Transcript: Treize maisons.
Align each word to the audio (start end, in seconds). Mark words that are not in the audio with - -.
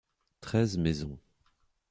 Treize 0.41 0.79
maisons. 0.79 1.19